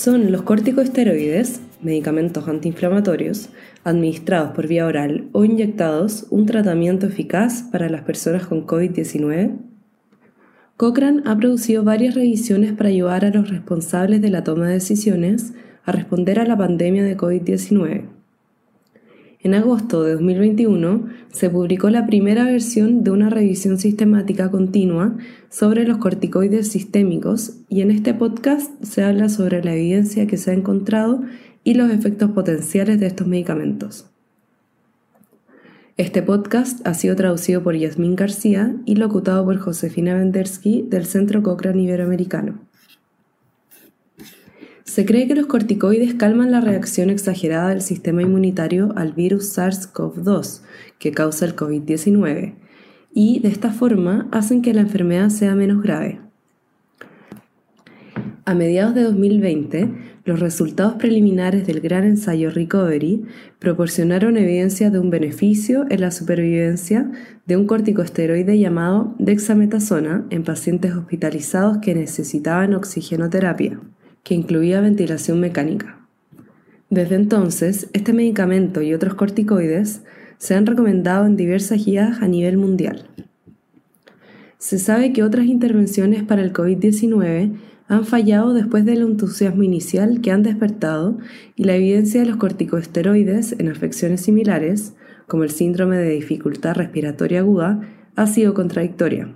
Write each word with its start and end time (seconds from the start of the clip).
Son 0.00 0.32
los 0.32 0.40
corticosteroides, 0.40 1.60
medicamentos 1.82 2.48
antiinflamatorios, 2.48 3.50
administrados 3.84 4.52
por 4.52 4.66
vía 4.66 4.86
oral 4.86 5.28
o 5.32 5.44
inyectados, 5.44 6.26
un 6.30 6.46
tratamiento 6.46 7.06
eficaz 7.06 7.64
para 7.70 7.90
las 7.90 8.00
personas 8.00 8.46
con 8.46 8.66
COVID-19? 8.66 9.58
Cochrane 10.78 11.20
ha 11.26 11.36
producido 11.36 11.84
varias 11.84 12.14
revisiones 12.14 12.72
para 12.72 12.88
ayudar 12.88 13.26
a 13.26 13.30
los 13.30 13.50
responsables 13.50 14.22
de 14.22 14.30
la 14.30 14.42
toma 14.42 14.68
de 14.68 14.72
decisiones 14.72 15.52
a 15.84 15.92
responder 15.92 16.40
a 16.40 16.46
la 16.46 16.56
pandemia 16.56 17.04
de 17.04 17.18
COVID-19. 17.18 18.19
En 19.42 19.54
agosto 19.54 20.02
de 20.04 20.12
2021 20.12 21.06
se 21.32 21.48
publicó 21.48 21.88
la 21.88 22.04
primera 22.04 22.44
versión 22.44 23.04
de 23.04 23.10
una 23.10 23.30
revisión 23.30 23.78
sistemática 23.78 24.50
continua 24.50 25.16
sobre 25.48 25.86
los 25.86 25.96
corticoides 25.96 26.70
sistémicos 26.70 27.54
y 27.70 27.80
en 27.80 27.90
este 27.90 28.12
podcast 28.12 28.70
se 28.84 29.02
habla 29.02 29.30
sobre 29.30 29.64
la 29.64 29.74
evidencia 29.74 30.26
que 30.26 30.36
se 30.36 30.50
ha 30.50 30.54
encontrado 30.54 31.22
y 31.64 31.72
los 31.72 31.90
efectos 31.90 32.32
potenciales 32.32 33.00
de 33.00 33.06
estos 33.06 33.26
medicamentos. 33.26 34.10
Este 35.96 36.22
podcast 36.22 36.86
ha 36.86 36.92
sido 36.92 37.16
traducido 37.16 37.62
por 37.62 37.74
Yasmín 37.74 38.16
García 38.16 38.76
y 38.84 38.96
locutado 38.96 39.46
por 39.46 39.56
Josefina 39.56 40.14
Vendersky 40.14 40.86
del 40.88 41.06
Centro 41.06 41.42
Cochrane 41.42 41.82
Iberoamericano. 41.82 42.69
Se 44.90 45.06
cree 45.06 45.28
que 45.28 45.36
los 45.36 45.46
corticoides 45.46 46.14
calman 46.14 46.50
la 46.50 46.60
reacción 46.60 47.10
exagerada 47.10 47.68
del 47.68 47.80
sistema 47.80 48.22
inmunitario 48.22 48.92
al 48.96 49.12
virus 49.12 49.56
SARS-CoV-2 49.56 50.62
que 50.98 51.12
causa 51.12 51.44
el 51.44 51.54
COVID-19 51.54 52.54
y 53.14 53.38
de 53.38 53.48
esta 53.50 53.70
forma 53.70 54.26
hacen 54.32 54.62
que 54.62 54.74
la 54.74 54.80
enfermedad 54.80 55.28
sea 55.28 55.54
menos 55.54 55.80
grave. 55.80 56.18
A 58.44 58.54
mediados 58.54 58.96
de 58.96 59.04
2020, 59.04 59.90
los 60.24 60.40
resultados 60.40 60.94
preliminares 60.94 61.68
del 61.68 61.80
gran 61.80 62.02
ensayo 62.02 62.50
Recovery 62.50 63.22
proporcionaron 63.60 64.36
evidencia 64.36 64.90
de 64.90 64.98
un 64.98 65.10
beneficio 65.10 65.86
en 65.88 66.00
la 66.00 66.10
supervivencia 66.10 67.08
de 67.46 67.56
un 67.56 67.68
corticosteroide 67.68 68.58
llamado 68.58 69.14
dexametasona 69.20 70.26
en 70.30 70.42
pacientes 70.42 70.96
hospitalizados 70.96 71.78
que 71.78 71.94
necesitaban 71.94 72.74
oxigenoterapia 72.74 73.78
que 74.22 74.34
incluía 74.34 74.80
ventilación 74.80 75.40
mecánica. 75.40 76.00
Desde 76.90 77.14
entonces, 77.14 77.88
este 77.92 78.12
medicamento 78.12 78.82
y 78.82 78.94
otros 78.94 79.14
corticoides 79.14 80.02
se 80.38 80.54
han 80.54 80.66
recomendado 80.66 81.26
en 81.26 81.36
diversas 81.36 81.84
guías 81.84 82.20
a 82.20 82.28
nivel 82.28 82.56
mundial. 82.56 83.08
Se 84.58 84.78
sabe 84.78 85.12
que 85.12 85.22
otras 85.22 85.46
intervenciones 85.46 86.22
para 86.22 86.42
el 86.42 86.52
COVID-19 86.52 87.52
han 87.88 88.04
fallado 88.04 88.54
después 88.54 88.84
del 88.84 89.02
entusiasmo 89.02 89.62
inicial 89.62 90.20
que 90.20 90.30
han 90.30 90.42
despertado 90.42 91.18
y 91.56 91.64
la 91.64 91.76
evidencia 91.76 92.20
de 92.20 92.26
los 92.26 92.36
corticosteroides 92.36 93.56
en 93.58 93.68
afecciones 93.68 94.20
similares, 94.20 94.94
como 95.26 95.44
el 95.44 95.50
síndrome 95.50 95.96
de 95.96 96.10
dificultad 96.10 96.74
respiratoria 96.74 97.40
aguda, 97.40 97.80
ha 98.16 98.26
sido 98.26 98.54
contradictoria. 98.54 99.34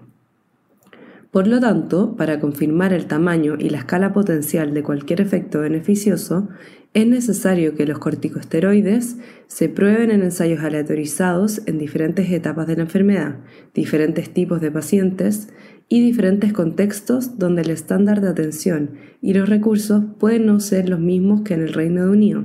Por 1.34 1.48
lo 1.48 1.58
tanto, 1.58 2.14
para 2.14 2.38
confirmar 2.38 2.92
el 2.92 3.06
tamaño 3.06 3.56
y 3.58 3.68
la 3.68 3.78
escala 3.78 4.12
potencial 4.12 4.72
de 4.72 4.84
cualquier 4.84 5.20
efecto 5.20 5.62
beneficioso, 5.62 6.48
es 6.92 7.08
necesario 7.08 7.74
que 7.74 7.86
los 7.86 7.98
corticosteroides 7.98 9.16
se 9.48 9.68
prueben 9.68 10.12
en 10.12 10.22
ensayos 10.22 10.62
aleatorizados 10.62 11.60
en 11.66 11.76
diferentes 11.76 12.30
etapas 12.30 12.68
de 12.68 12.76
la 12.76 12.82
enfermedad, 12.82 13.38
diferentes 13.74 14.32
tipos 14.32 14.60
de 14.60 14.70
pacientes 14.70 15.48
y 15.88 16.04
diferentes 16.04 16.52
contextos 16.52 17.36
donde 17.36 17.62
el 17.62 17.70
estándar 17.70 18.20
de 18.20 18.28
atención 18.28 18.90
y 19.20 19.34
los 19.34 19.48
recursos 19.48 20.04
pueden 20.20 20.46
no 20.46 20.60
ser 20.60 20.88
los 20.88 21.00
mismos 21.00 21.40
que 21.40 21.54
en 21.54 21.62
el 21.62 21.72
Reino 21.72 22.08
Unido, 22.08 22.44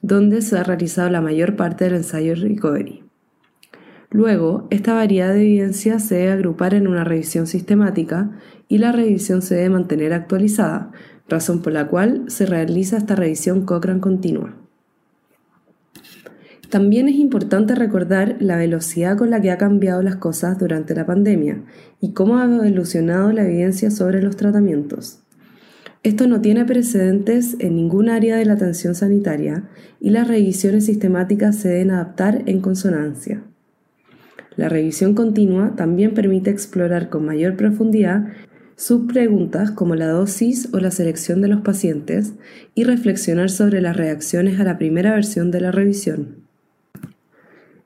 donde 0.00 0.40
se 0.40 0.56
ha 0.56 0.64
realizado 0.64 1.10
la 1.10 1.20
mayor 1.20 1.56
parte 1.56 1.84
del 1.84 1.96
ensayo 1.96 2.34
Recovery. 2.36 3.07
Luego, 4.10 4.66
esta 4.70 4.94
variedad 4.94 5.34
de 5.34 5.42
evidencia 5.42 5.98
se 5.98 6.14
debe 6.14 6.32
agrupar 6.32 6.72
en 6.72 6.88
una 6.88 7.04
revisión 7.04 7.46
sistemática 7.46 8.30
y 8.66 8.78
la 8.78 8.90
revisión 8.90 9.42
se 9.42 9.56
debe 9.56 9.70
mantener 9.70 10.14
actualizada, 10.14 10.92
razón 11.28 11.60
por 11.60 11.74
la 11.74 11.88
cual 11.88 12.24
se 12.28 12.46
realiza 12.46 12.96
esta 12.96 13.14
revisión 13.14 13.66
Cochrane 13.66 14.00
continua. 14.00 14.54
También 16.70 17.08
es 17.08 17.16
importante 17.16 17.74
recordar 17.74 18.36
la 18.40 18.56
velocidad 18.56 19.16
con 19.16 19.30
la 19.30 19.40
que 19.40 19.50
ha 19.50 19.56
cambiado 19.56 20.02
las 20.02 20.16
cosas 20.16 20.58
durante 20.58 20.94
la 20.94 21.06
pandemia 21.06 21.62
y 22.00 22.12
cómo 22.12 22.38
ha 22.38 22.44
evolucionado 22.44 23.32
la 23.32 23.44
evidencia 23.44 23.90
sobre 23.90 24.22
los 24.22 24.36
tratamientos. 24.36 25.20
Esto 26.02 26.26
no 26.26 26.40
tiene 26.40 26.64
precedentes 26.64 27.56
en 27.58 27.76
ningún 27.76 28.08
área 28.08 28.36
de 28.36 28.44
la 28.44 28.52
atención 28.52 28.94
sanitaria 28.94 29.64
y 29.98 30.10
las 30.10 30.28
revisiones 30.28 30.84
sistemáticas 30.84 31.56
se 31.56 31.68
deben 31.68 31.90
adaptar 31.90 32.42
en 32.46 32.60
consonancia. 32.60 33.47
La 34.58 34.68
revisión 34.68 35.14
continua 35.14 35.76
también 35.76 36.14
permite 36.14 36.50
explorar 36.50 37.10
con 37.10 37.24
mayor 37.24 37.54
profundidad 37.54 38.26
subpreguntas 38.74 39.70
como 39.70 39.94
la 39.94 40.08
dosis 40.08 40.70
o 40.72 40.80
la 40.80 40.90
selección 40.90 41.40
de 41.40 41.46
los 41.46 41.60
pacientes 41.60 42.32
y 42.74 42.82
reflexionar 42.82 43.50
sobre 43.50 43.80
las 43.80 43.96
reacciones 43.96 44.58
a 44.58 44.64
la 44.64 44.76
primera 44.76 45.14
versión 45.14 45.52
de 45.52 45.60
la 45.60 45.70
revisión. 45.70 46.38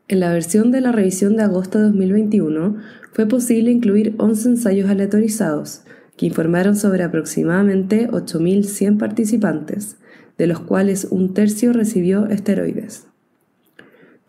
En 0.09 0.21
la 0.21 0.33
versión 0.33 0.71
de 0.71 0.81
la 0.81 0.93
revisión 0.93 1.37
de 1.37 1.43
agosto 1.43 1.77
de 1.77 1.85
2021 1.89 2.79
fue 3.13 3.29
posible 3.29 3.71
incluir 3.71 4.15
11 4.17 4.49
ensayos 4.49 4.89
aleatorizados 4.89 5.83
que 6.17 6.25
informaron 6.25 6.75
sobre 6.75 7.03
aproximadamente 7.03 8.09
8.100 8.09 8.97
participantes, 8.97 9.99
de 10.39 10.47
los 10.47 10.61
cuales 10.61 11.07
un 11.11 11.35
tercio 11.35 11.75
recibió 11.75 12.29
esteroides. 12.29 13.12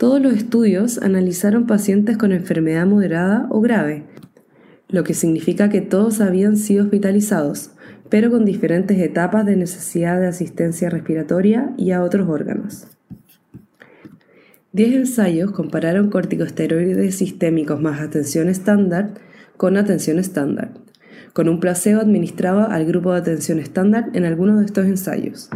Todos 0.04 0.22
los 0.22 0.34
estudios 0.34 0.98
analizaron 0.98 1.66
pacientes 1.66 2.18
con 2.18 2.34
enfermedad 2.34 2.86
moderada 2.86 3.48
o 3.50 3.62
grave, 3.62 4.04
lo 4.90 5.06
que 5.06 5.14
significa 5.14 5.70
que 5.70 5.80
todos 5.80 6.20
habían 6.20 6.58
sido 6.58 6.84
hospitalizados, 6.84 7.72
pero 8.10 8.30
con 8.30 8.44
diferentes 8.44 9.00
etapas 9.00 9.46
de 9.46 9.56
necesidad 9.56 10.20
de 10.20 10.28
asistencia 10.28 10.90
respiratoria 10.90 11.74
y 11.78 11.92
a 11.92 12.04
otros 12.04 12.28
órganos. 12.28 12.86
Diez 14.74 14.94
ensayos 14.94 15.52
compararon 15.52 16.10
corticosteroides 16.10 17.16
sistémicos 17.16 17.80
más 17.80 18.02
atención 18.02 18.50
estándar 18.50 19.14
con 19.56 19.78
atención 19.78 20.20
estándar, 20.20 20.72
con 21.32 21.48
un 21.48 21.62
placebo 21.62 22.02
administrado 22.02 22.70
al 22.70 22.86
grupo 22.86 23.14
de 23.14 23.20
atención 23.20 23.58
estándar 23.58 24.10
en 24.12 24.26
algunos 24.26 24.60
de 24.60 24.66
estos 24.66 24.86
ensayos. 24.86 25.50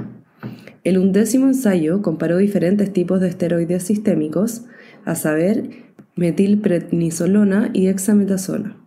El 0.88 0.98
undécimo 1.00 1.48
ensayo 1.48 2.02
comparó 2.02 2.38
diferentes 2.38 2.94
tipos 2.94 3.20
de 3.20 3.28
esteroides 3.28 3.84
sistémicos, 3.84 4.62
a 5.03 5.16
saber, 5.16 5.70
metilprednisolona 6.16 7.72
y 7.74 7.88
dexametasona. 7.88 8.78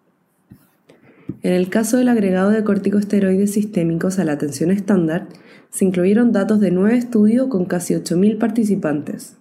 En 1.43 1.53
el 1.53 1.69
caso 1.69 1.99
del 1.99 2.09
agregado 2.09 2.49
de 2.53 2.65
corticosteroides 2.65 3.53
sistémicos 3.53 4.19
a 4.19 4.25
la 4.25 4.33
atención 4.33 4.71
estándar, 4.71 5.29
se 5.69 5.85
incluyeron 5.85 6.33
datos 6.33 6.59
de 6.61 6.71
nueve 6.71 6.97
estudios 6.97 7.49
con 7.49 7.67
casi 7.67 7.93
8.000 7.93 8.39
participantes. 8.39 9.37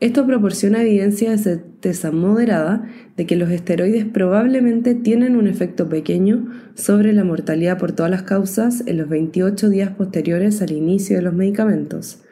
Esto 0.00 0.24
proporciona 0.26 0.82
evidencia 0.82 1.32
de 1.32 1.38
certeza 1.38 2.12
moderada 2.12 2.88
de 3.16 3.26
que 3.26 3.34
los 3.34 3.50
esteroides 3.50 4.04
probablemente 4.04 4.94
tienen 4.94 5.34
un 5.34 5.48
efecto 5.48 5.88
pequeño 5.88 6.52
sobre 6.74 7.12
la 7.12 7.24
mortalidad 7.24 7.78
por 7.78 7.90
todas 7.90 8.10
las 8.10 8.22
causas 8.22 8.84
en 8.86 8.98
los 8.98 9.08
28 9.08 9.68
días 9.68 9.90
posteriores 9.90 10.62
al 10.62 10.70
inicio 10.70 11.16
de 11.16 11.22
los 11.22 11.34
medicamentos, 11.34 12.22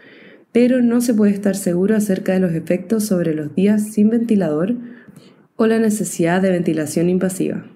pero 0.52 0.80
no 0.80 1.00
se 1.00 1.12
puede 1.12 1.32
estar 1.32 1.56
seguro 1.56 1.96
acerca 1.96 2.34
de 2.34 2.40
los 2.40 2.52
efectos 2.52 3.04
sobre 3.04 3.34
los 3.34 3.52
días 3.56 3.92
sin 3.92 4.10
ventilador 4.10 4.76
o 5.56 5.66
la 5.66 5.80
necesidad 5.80 6.40
de 6.42 6.50
ventilación 6.50 7.10
invasiva. 7.10 7.66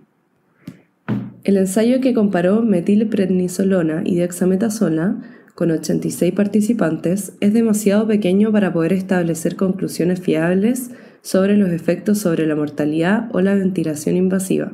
El 1.43 1.57
ensayo 1.57 2.01
que 2.01 2.15
comparó 2.15 2.63
metilprednisolona 2.63 4.03
y 4.05 4.17
dexametasona 4.17 5.40
con 5.61 5.71
86 5.73 6.33
participantes, 6.33 7.35
es 7.41 7.53
demasiado 7.53 8.07
pequeño 8.07 8.51
para 8.51 8.73
poder 8.73 8.95
establecer 8.95 9.57
conclusiones 9.57 10.19
fiables 10.19 10.91
sobre 11.21 11.55
los 11.55 11.69
efectos 11.69 12.17
sobre 12.17 12.47
la 12.47 12.57
mortalidad 12.57 13.29
o 13.35 13.43
la 13.43 13.55
ventilación 13.55 14.17
invasiva. 14.17 14.73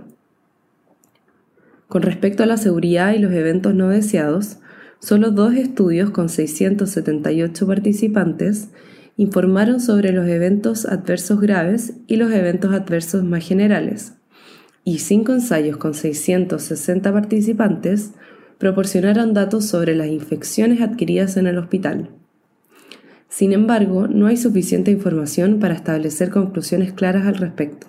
Con 1.89 2.03
respecto 2.03 2.45
a 2.45 2.47
la 2.47 2.57
seguridad 2.57 3.15
y 3.15 3.19
los 3.19 3.33
eventos 3.33 3.75
no 3.75 3.89
deseados, 3.89 4.59
solo 5.01 5.33
dos 5.33 5.55
estudios 5.55 6.11
con 6.11 6.29
678 6.29 7.67
participantes 7.67 8.69
informaron 9.17 9.81
sobre 9.81 10.13
los 10.13 10.29
eventos 10.29 10.87
adversos 10.87 11.41
graves 11.41 11.95
y 12.07 12.15
los 12.15 12.31
eventos 12.31 12.73
adversos 12.73 13.25
más 13.25 13.45
generales, 13.45 14.13
y 14.85 15.01
cinco 15.01 15.33
ensayos 15.33 15.79
con 15.79 15.95
660 15.95 17.13
participantes 17.13 18.13
proporcionaron 18.59 19.35
datos 19.35 19.67
sobre 19.67 19.95
las 19.95 20.09
infecciones 20.09 20.81
adquiridas 20.81 21.37
en 21.37 21.47
el 21.47 21.59
hospital. 21.59 22.11
Sin 23.29 23.53
embargo, 23.53 24.07
no 24.09 24.27
hay 24.27 24.37
suficiente 24.37 24.91
información 24.91 25.59
para 25.59 25.75
establecer 25.75 26.31
conclusiones 26.31 26.93
claras 26.93 27.27
al 27.27 27.37
respecto. 27.37 27.87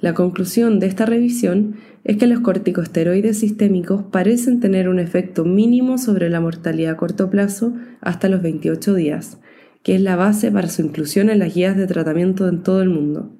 La 0.00 0.12
conclusión 0.12 0.78
de 0.78 0.86
esta 0.86 1.06
revisión 1.06 1.76
es 2.04 2.18
que 2.18 2.26
los 2.26 2.40
corticosteroides 2.40 3.38
sistémicos 3.38 4.02
parecen 4.02 4.60
tener 4.60 4.88
un 4.88 4.98
efecto 4.98 5.44
mínimo 5.44 5.96
sobre 5.96 6.28
la 6.28 6.40
mortalidad 6.40 6.92
a 6.92 6.96
corto 6.96 7.30
plazo 7.30 7.72
hasta 8.02 8.28
los 8.28 8.42
28 8.42 8.94
días, 8.94 9.38
que 9.82 9.94
es 9.94 10.02
la 10.02 10.16
base 10.16 10.52
para 10.52 10.68
su 10.68 10.82
inclusión 10.82 11.30
en 11.30 11.38
las 11.38 11.54
guías 11.54 11.76
de 11.76 11.86
tratamiento 11.86 12.48
en 12.48 12.62
todo 12.62 12.82
el 12.82 12.90
mundo. 12.90 13.30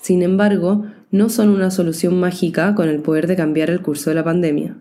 Sin 0.00 0.22
embargo, 0.22 0.84
no 1.12 1.28
son 1.28 1.50
una 1.50 1.70
solución 1.70 2.18
mágica 2.18 2.74
con 2.74 2.88
el 2.88 3.00
poder 3.00 3.28
de 3.28 3.36
cambiar 3.36 3.70
el 3.70 3.82
curso 3.82 4.10
de 4.10 4.16
la 4.16 4.24
pandemia. 4.24 4.76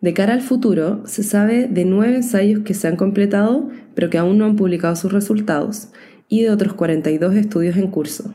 De 0.00 0.14
cara 0.14 0.32
al 0.32 0.40
futuro, 0.40 1.02
se 1.04 1.22
sabe 1.22 1.68
de 1.68 1.84
nueve 1.84 2.16
ensayos 2.16 2.60
que 2.60 2.72
se 2.72 2.88
han 2.88 2.96
completado, 2.96 3.68
pero 3.94 4.08
que 4.08 4.16
aún 4.16 4.38
no 4.38 4.46
han 4.46 4.56
publicado 4.56 4.96
sus 4.96 5.12
resultados, 5.12 5.88
y 6.28 6.42
de 6.42 6.50
otros 6.50 6.72
42 6.72 7.34
estudios 7.34 7.76
en 7.76 7.88
curso. 7.88 8.32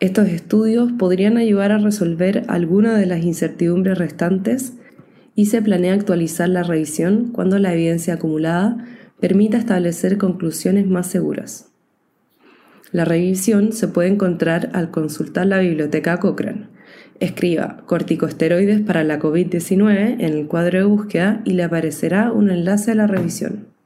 Estos 0.00 0.28
estudios 0.28 0.92
podrían 0.92 1.38
ayudar 1.38 1.72
a 1.72 1.78
resolver 1.78 2.44
algunas 2.48 2.98
de 2.98 3.06
las 3.06 3.24
incertidumbres 3.24 3.98
restantes 3.98 4.74
y 5.34 5.46
se 5.46 5.62
planea 5.62 5.94
actualizar 5.94 6.48
la 6.48 6.64
revisión 6.64 7.30
cuando 7.32 7.58
la 7.58 7.72
evidencia 7.72 8.14
acumulada 8.14 8.84
permita 9.20 9.56
establecer 9.56 10.18
conclusiones 10.18 10.86
más 10.86 11.06
seguras. 11.06 11.70
La 12.90 13.04
revisión 13.04 13.72
se 13.72 13.88
puede 13.88 14.08
encontrar 14.08 14.70
al 14.72 14.90
consultar 14.90 15.46
la 15.46 15.58
biblioteca 15.58 16.18
Cochrane. 16.18 16.68
Escriba 17.20 17.82
corticosteroides 17.86 18.80
para 18.80 19.04
la 19.04 19.18
COVID-19 19.18 20.16
en 20.20 20.20
el 20.20 20.46
cuadro 20.46 20.78
de 20.78 20.84
búsqueda 20.84 21.42
y 21.44 21.52
le 21.52 21.64
aparecerá 21.64 22.32
un 22.32 22.50
enlace 22.50 22.92
a 22.92 22.94
la 22.94 23.06
revisión. 23.06 23.77